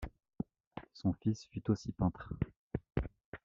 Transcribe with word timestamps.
Son 0.93 1.13
fils, 1.13 1.45
fut 1.45 1.69
aussi 1.69 1.91
peintre. 1.91 2.33